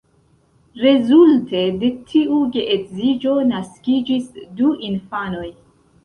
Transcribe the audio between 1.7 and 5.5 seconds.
de tiu geedziĝo naskiĝis du infanoj.